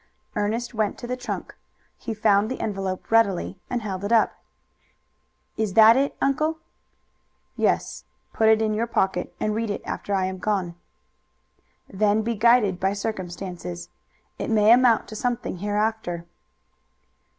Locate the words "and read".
9.39-9.69